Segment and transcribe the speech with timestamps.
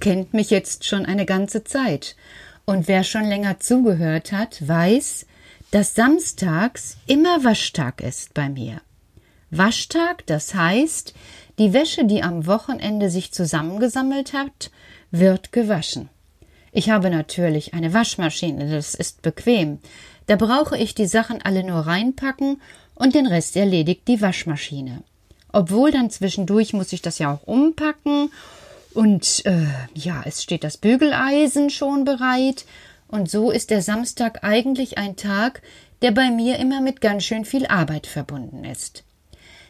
[0.00, 2.16] kennt mich jetzt schon eine ganze Zeit.
[2.64, 5.26] Und wer schon länger zugehört hat, weiß,
[5.70, 8.80] dass samstags immer Waschtag ist bei mir.
[9.50, 11.14] Waschtag, das heißt,
[11.58, 14.70] die Wäsche, die am Wochenende sich zusammengesammelt hat,
[15.10, 16.08] wird gewaschen.
[16.72, 19.78] Ich habe natürlich eine Waschmaschine, das ist bequem.
[20.26, 22.62] Da brauche ich die Sachen alle nur reinpacken
[22.94, 25.02] und den Rest erledigt die Waschmaschine.
[25.52, 28.30] Obwohl dann zwischendurch muss ich das ja auch umpacken
[28.94, 32.64] und äh, ja, es steht das Bügeleisen schon bereit.
[33.08, 35.62] Und so ist der Samstag eigentlich ein Tag,
[36.02, 39.04] der bei mir immer mit ganz schön viel Arbeit verbunden ist.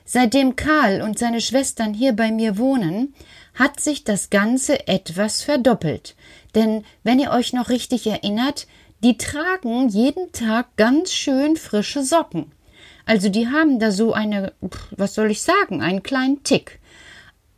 [0.04, 3.14] Seitdem Karl und seine Schwestern hier bei mir wohnen,
[3.54, 6.16] hat sich das Ganze etwas verdoppelt.
[6.54, 8.66] Denn wenn ihr euch noch richtig erinnert,
[9.03, 12.53] die tragen jeden Tag ganz schön frische Socken.
[13.06, 14.53] Also die haben da so eine,
[14.91, 16.80] was soll ich sagen, einen kleinen Tick.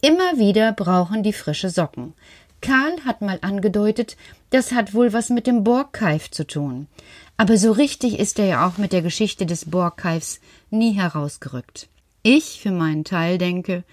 [0.04, 2.14] Immer wieder brauchen die frische Socken.
[2.60, 4.16] Karl hat mal angedeutet,
[4.50, 6.88] das hat wohl was mit dem Borgkeif zu tun.
[7.36, 10.40] Aber so richtig ist er ja auch mit der Geschichte des Borgkeifs
[10.70, 11.88] nie herausgerückt.
[12.24, 13.84] Ich für meinen Teil denke,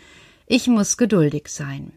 [0.47, 1.91] ich muss geduldig sein.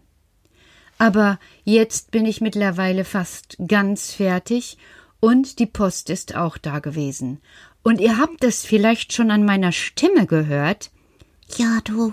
[0.98, 4.76] Aber jetzt bin ich mittlerweile fast ganz fertig
[5.20, 7.40] und die Post ist auch da gewesen.
[7.82, 10.90] Und ihr habt es vielleicht schon an meiner Stimme gehört.
[11.56, 12.12] Ja, du,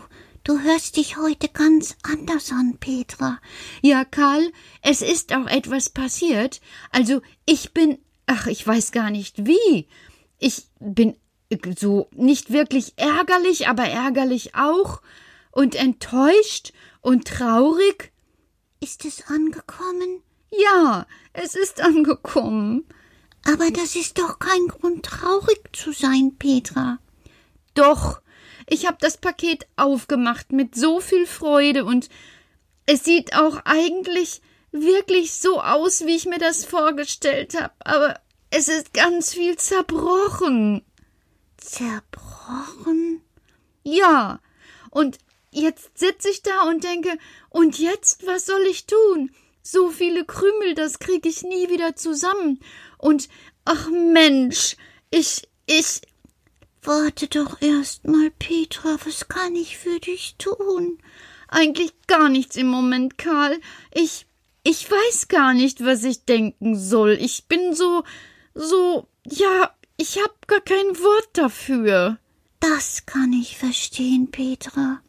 [0.50, 3.40] Du hörst dich heute ganz anders an, Petra.
[3.84, 4.52] Ja, Karl,
[4.82, 6.60] es ist auch etwas passiert.
[6.90, 9.88] Also, ich bin, ach, ich weiß gar nicht wie.
[10.40, 11.16] Ich bin
[11.78, 15.04] so nicht wirklich ärgerlich, aber ärgerlich auch
[15.52, 18.12] und enttäuscht und traurig.
[18.80, 20.24] Ist es angekommen?
[20.50, 22.86] Ja, es ist angekommen.
[23.46, 26.98] Aber das ist doch kein Grund, traurig zu sein, Petra.
[27.76, 28.20] Doch,
[28.70, 32.10] ich habe das Paket aufgemacht mit so viel Freude und
[32.86, 34.42] es sieht auch eigentlich
[34.72, 38.20] wirklich so aus, wie ich mir das vorgestellt habe, aber
[38.52, 40.84] es ist ganz viel zerbrochen.
[41.58, 43.22] Zerbrochen?
[43.84, 44.40] Ja.
[44.92, 45.20] Und
[45.52, 47.18] jetzt sitze ich da und denke,
[47.50, 49.32] und jetzt, was soll ich tun?
[49.62, 52.60] So viele Krümel, das krieg ich nie wieder zusammen.
[52.98, 53.30] Und
[53.66, 54.78] ach Mensch,
[55.12, 56.02] ich, ich,
[56.90, 60.98] Warte doch erst mal, Petra, was kann ich für dich tun?
[61.48, 63.62] Eigentlich gar nichts im Moment, Karl.
[63.94, 64.26] Ich
[64.64, 67.12] ich weiß gar nicht, was ich denken soll.
[67.22, 68.04] Ich bin so
[68.56, 72.18] so ja, ich hab gar kein Wort dafür.
[72.60, 75.00] Das kann ich verstehen, Petra.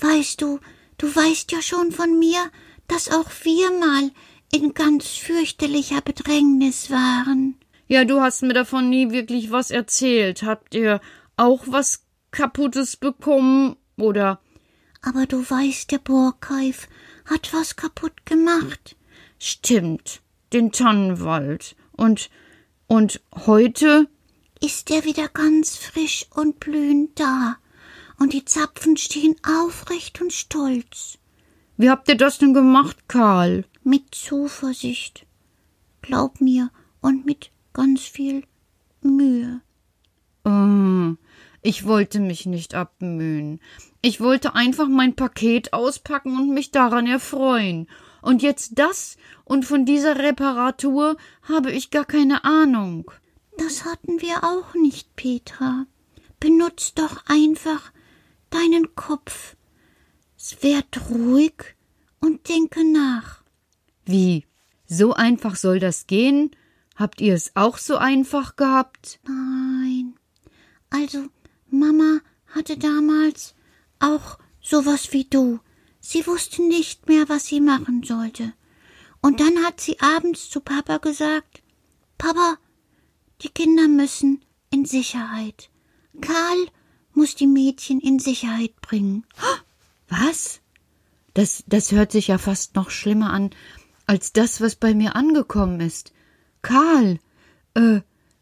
[0.00, 0.58] Weißt du,
[0.98, 2.50] du weißt ja schon von mir,
[2.88, 4.10] dass auch wir mal
[4.52, 7.54] in ganz fürchterlicher Bedrängnis waren.
[7.86, 10.42] Ja, du hast mir davon nie wirklich was erzählt.
[10.42, 11.00] Habt ihr
[11.36, 14.40] auch was kaputtes bekommen oder?
[15.02, 16.88] Aber du weißt, der Borkeif
[17.26, 18.96] hat was kaputt gemacht.
[19.38, 20.22] Stimmt,
[20.52, 21.76] den Tannenwald.
[21.92, 22.30] Und
[22.86, 24.08] und heute
[24.60, 27.56] ist er wieder ganz frisch und blühend da,
[28.18, 31.18] und die Zapfen stehen aufrecht und stolz.
[31.76, 33.64] Wie habt ihr das denn gemacht, Karl?
[33.82, 35.26] Mit Zuversicht.
[36.02, 36.70] Glaub mir,
[37.00, 38.44] und mit ganz viel
[39.02, 39.60] Mühe.
[40.46, 41.14] Oh,
[41.60, 43.60] ich wollte mich nicht abmühen.
[44.00, 47.88] Ich wollte einfach mein Paket auspacken und mich daran erfreuen.
[48.22, 53.10] Und jetzt das und von dieser Reparatur habe ich gar keine Ahnung.
[53.58, 55.86] Das hatten wir auch nicht, Petra.
[56.40, 57.92] Benutz doch einfach
[58.50, 59.56] deinen Kopf.
[60.60, 61.74] Werd ruhig
[62.20, 63.42] und denke nach.
[64.04, 64.44] Wie?
[64.86, 66.50] So einfach soll das gehen?
[66.96, 69.18] Habt ihr es auch so einfach gehabt?
[69.26, 70.14] Nein.
[70.90, 71.26] Also,
[71.68, 73.54] Mama hatte damals
[73.98, 75.60] auch sowas wie du.
[76.00, 78.52] Sie wusste nicht mehr, was sie machen sollte.
[79.20, 81.62] Und dann hat sie abends zu Papa gesagt,
[82.18, 82.58] Papa,
[83.40, 85.70] die Kinder müssen in Sicherheit.
[86.20, 86.68] Karl
[87.12, 89.24] muss die Mädchen in Sicherheit bringen.
[90.08, 90.60] Was?
[91.32, 93.50] Das, das hört sich ja fast noch schlimmer an
[94.06, 96.12] als das, was bei mir angekommen ist.
[96.64, 97.20] Karl,
[97.74, 98.00] äh,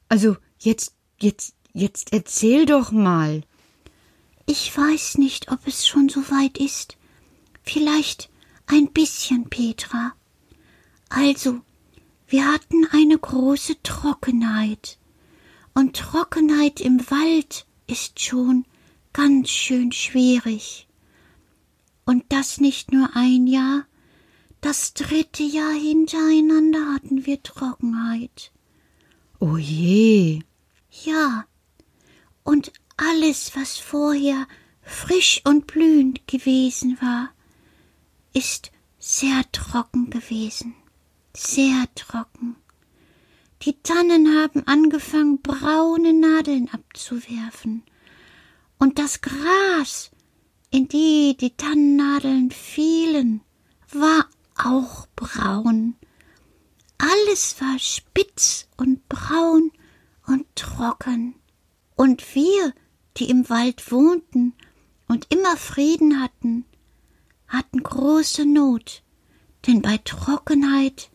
[0.09, 3.43] also jetzt, jetzt, jetzt erzähl doch mal.
[4.47, 6.97] Ich weiß nicht, ob es schon so weit ist.
[7.63, 8.31] Vielleicht
[8.67, 10.15] ein bisschen, Petra.
[11.09, 11.61] Also,
[12.29, 14.99] wir hatten eine große Trockenheit.
[15.75, 18.65] Und Trockenheit im Wald ist schon
[19.13, 20.87] ganz schön schwierig.
[22.05, 23.85] Und das nicht nur ein Jahr,
[24.63, 28.53] das dritte Jahr hintereinander hatten wir Trockenheit.
[29.41, 30.41] Oh je.
[31.05, 31.47] Ja.
[32.45, 34.47] Und alles, was vorher
[34.81, 37.31] frisch und blühend gewesen war,
[38.33, 38.71] ist
[39.01, 40.75] sehr trocken gewesen.
[41.35, 42.55] Sehr trocken.
[43.63, 47.83] Die Tannen haben angefangen, braune Nadeln abzuwerfen.
[48.79, 50.13] Und das Gras,
[50.71, 53.41] in die die Tannennadeln fielen,
[53.93, 54.29] war
[54.65, 55.95] auch braun.
[56.99, 59.71] Alles war spitz und braun
[60.27, 61.35] und trocken.
[61.97, 62.73] Und wir,
[63.17, 64.55] die im Wald wohnten
[65.09, 66.65] und immer Frieden hatten,
[67.49, 69.03] hatten große Not,
[69.67, 71.11] denn bei Trockenheit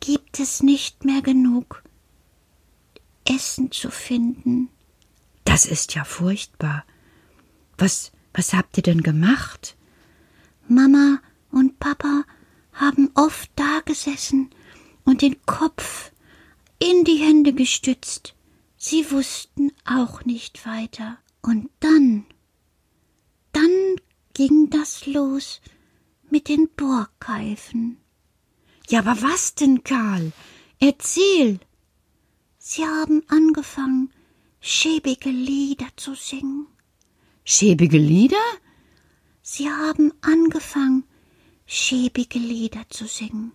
[0.00, 1.82] gibt es nicht mehr genug
[3.24, 4.68] Essen zu finden.
[5.44, 6.84] Das ist ja furchtbar.
[7.78, 9.76] Was, was habt ihr denn gemacht?
[10.68, 11.20] Mama
[11.50, 12.24] und Papa
[12.72, 14.50] haben oft dagesessen
[15.04, 16.12] und den Kopf
[16.78, 18.34] in die Hände gestützt.
[18.76, 21.18] Sie wussten auch nicht weiter.
[21.42, 22.26] Und dann,
[23.52, 23.96] dann
[24.34, 25.60] ging das los
[26.30, 27.98] mit den Borgkeifen.
[28.88, 30.32] Ja, aber was denn, Karl?
[30.80, 31.60] Erzähl.
[32.58, 34.12] Sie haben angefangen,
[34.60, 36.66] schäbige Lieder zu singen.
[37.44, 38.36] Schäbige Lieder?
[39.42, 41.04] Sie haben angefangen,
[41.66, 43.52] schäbige Lieder zu singen.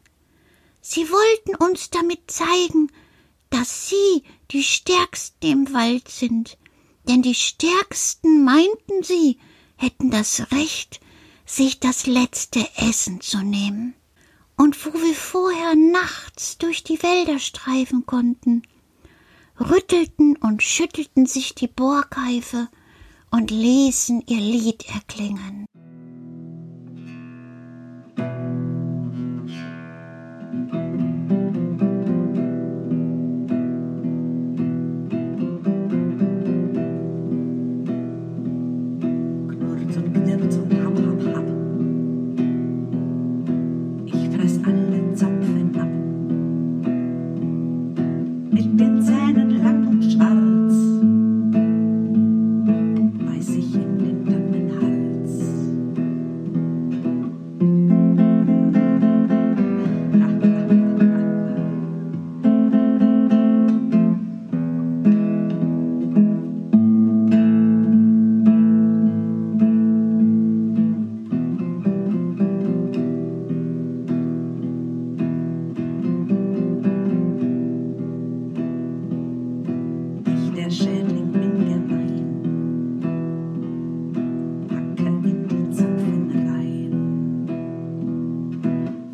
[0.82, 2.92] Sie wollten uns damit zeigen,
[3.50, 6.58] dass sie die Stärksten im Wald sind,
[7.08, 9.38] denn die Stärksten, meinten sie,
[9.76, 11.00] hätten das Recht,
[11.46, 13.94] sich das letzte Essen zu nehmen.
[14.58, 18.64] Und wo wir vorher nachts durch die Wälder streifen konnten,
[19.60, 22.68] rüttelten und schüttelten sich die Borkeife
[23.30, 25.66] und ließen ihr Lied erklingen.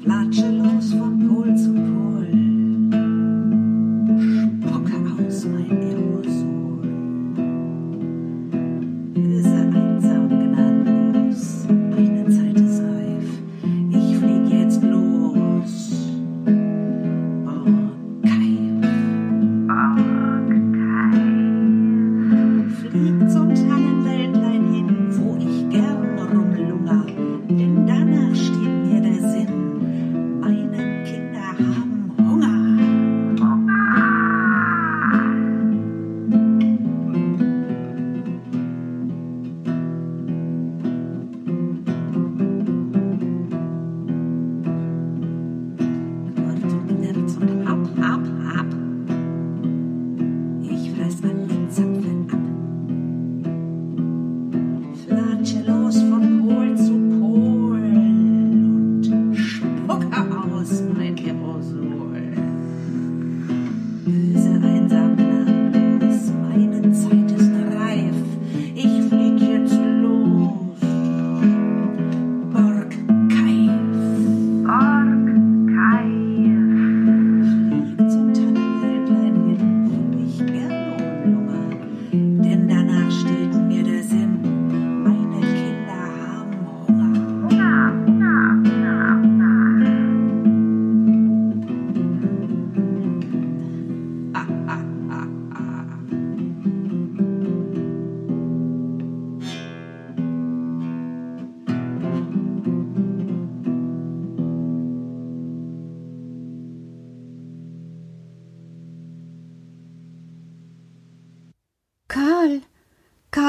[0.05, 1.92] Tannenwäldlein hin, wo ich gern rumlunger,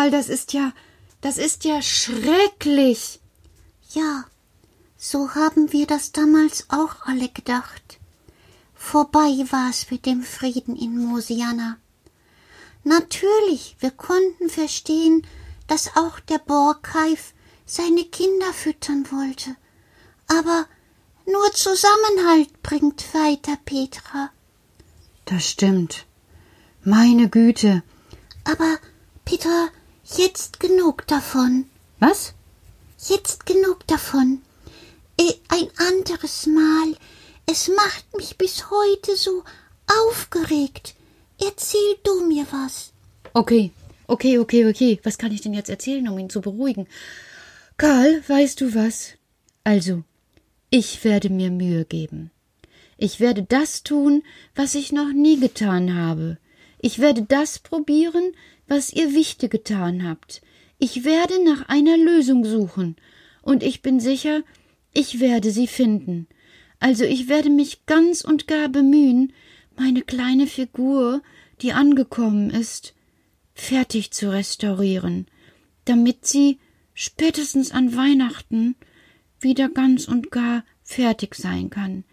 [0.04, 0.73] Karl, das ist ja,
[1.23, 3.20] das ist ja schrecklich.
[3.92, 4.25] Ja,
[4.99, 7.99] so haben wir das damals auch alle gedacht.
[8.75, 11.78] Vorbei war's mit dem Frieden in Mosiana.
[12.82, 15.26] Natürlich, wir konnten verstehen,
[15.68, 17.32] dass auch der Borgreif
[17.64, 19.56] seine Kinder füttern wollte.
[20.26, 20.66] Aber
[21.25, 24.30] nur Zusammenhalt bringt weiter, Petra.
[25.25, 26.04] Das stimmt.
[26.82, 27.82] Meine Güte.
[28.44, 28.76] Aber,
[29.25, 29.70] Petra,
[30.04, 31.66] jetzt genug davon.
[31.99, 32.34] Was?
[33.08, 34.42] Jetzt genug davon.
[35.18, 36.96] Äh, ein anderes Mal.
[37.46, 39.44] Es macht mich bis heute so
[40.08, 40.94] aufgeregt.
[41.40, 42.92] Erzähl du mir was.
[43.32, 43.70] Okay,
[44.06, 45.00] okay, okay, okay.
[45.02, 46.87] Was kann ich denn jetzt erzählen, um ihn zu beruhigen?
[47.76, 49.14] Karl, weißt du was?
[49.64, 50.04] Also,
[50.70, 52.30] ich werde mir Mühe geben.
[52.96, 54.23] Ich werde das tun,
[54.54, 56.38] was ich noch nie getan habe.
[56.78, 58.34] Ich werde das probieren,
[58.66, 60.42] was ihr Wichte getan habt.
[60.78, 62.97] Ich werde nach einer Lösung suchen,
[63.42, 64.42] und ich bin sicher,
[64.92, 66.26] ich werde sie finden.
[66.80, 69.33] Also ich werde mich ganz und gar bemühen,
[69.76, 71.23] meine kleine Figur,
[71.61, 72.94] die angekommen ist,
[73.54, 75.26] fertig zu restaurieren,
[75.85, 76.59] damit sie
[76.94, 78.76] spätestens an Weihnachten
[79.40, 82.04] wieder ganz und gar fertig sein kann.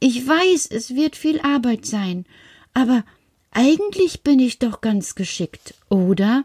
[0.00, 2.24] Ich weiß, es wird viel Arbeit sein,
[2.72, 3.04] aber
[3.50, 6.44] eigentlich bin ich doch ganz geschickt, oder?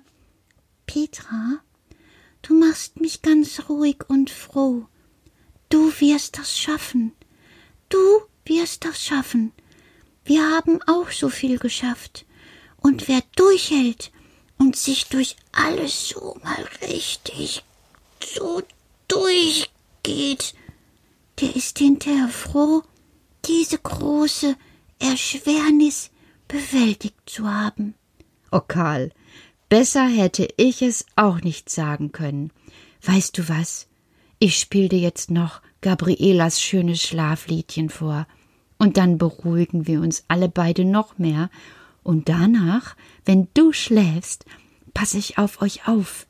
[0.87, 1.59] Petra,
[2.41, 4.85] du machst mich ganz ruhig und froh.
[5.69, 7.11] Du wirst das schaffen.
[7.89, 7.97] Du
[8.45, 9.51] wirst das schaffen.
[10.23, 12.25] Wir haben auch so viel geschafft.
[12.77, 14.11] Und wer durchhält
[14.57, 17.63] und sich durch alles so mal richtig
[18.23, 18.61] so
[19.07, 20.55] durchgeht,
[21.39, 22.83] der ist hinterher froh,
[23.45, 24.55] diese große
[24.99, 26.09] Erschwernis
[26.47, 27.95] bewältigt zu haben.
[28.51, 29.11] Oh Karl,
[29.69, 32.51] besser hätte ich es auch nicht sagen können.
[33.03, 33.87] Weißt du was?
[34.39, 38.27] Ich spiel dir jetzt noch Gabrielas schönes Schlafliedchen vor,
[38.77, 41.49] und dann beruhigen wir uns alle beide noch mehr,
[42.03, 44.45] und danach, wenn du schläfst,
[44.93, 46.27] pass ich auf euch auf.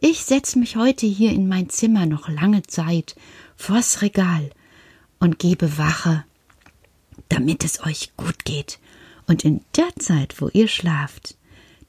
[0.00, 3.16] Ich setz mich heute hier in mein Zimmer noch lange Zeit
[3.56, 4.50] vors Regal
[5.18, 6.24] und gebe Wache
[7.28, 8.78] damit es euch gut geht.
[9.28, 11.36] Und in der Zeit, wo ihr schlaft,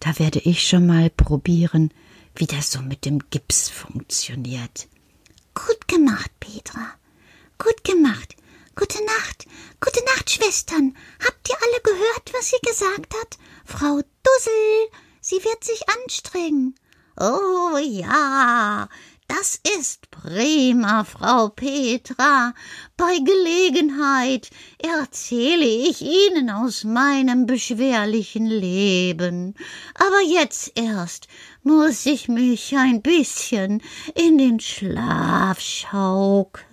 [0.01, 1.91] da werde ich schon mal probieren,
[2.36, 4.88] wie das so mit dem Gips funktioniert.
[5.53, 6.93] Gut gemacht, Petra.
[7.58, 8.36] Gut gemacht.
[8.75, 9.48] Gute Nacht.
[9.79, 10.96] Gute Nacht, Schwestern.
[11.25, 13.38] Habt ihr alle gehört, was sie gesagt hat?
[13.65, 14.89] Frau Dussel,
[15.22, 16.75] sie wird sich anstrengen.
[17.17, 18.88] Oh ja,
[19.29, 22.53] das ist prima, Frau Petra.
[22.98, 29.53] Bei Gelegenheit erzähle ich Ihnen aus meinem beschwerlichen Leben.
[29.93, 31.27] Aber jetzt erst
[31.63, 33.81] muss ich mich ein bisschen
[34.15, 36.65] in den Schlaf schaukeln.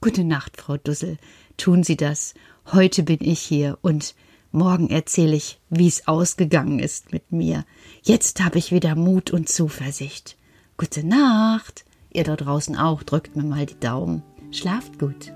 [0.00, 1.16] Gute Nacht, Frau Dussel.
[1.56, 2.34] Tun Sie das.
[2.72, 4.14] Heute bin ich hier und
[4.52, 7.64] morgen erzähle ich, wie es ausgegangen ist mit mir.
[8.02, 10.36] Jetzt habe ich wieder Mut und Zuversicht.
[10.80, 11.84] Gute Nacht.
[12.10, 14.22] Ihr da draußen auch, drückt mir mal die Daumen.
[14.50, 15.30] Schlaft gut.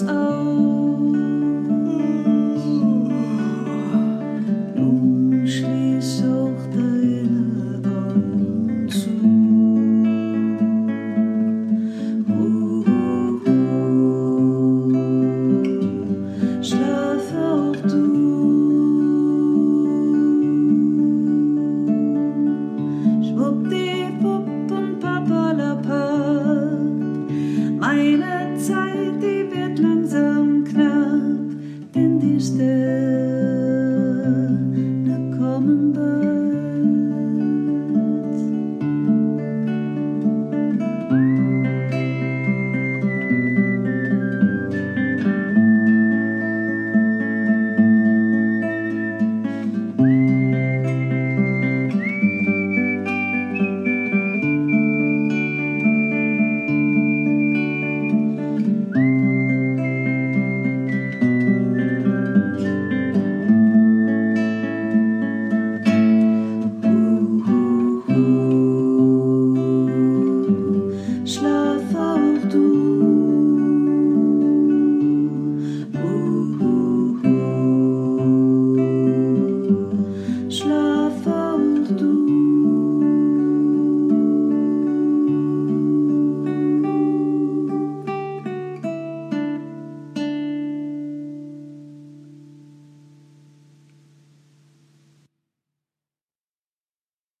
[0.00, 0.47] is over.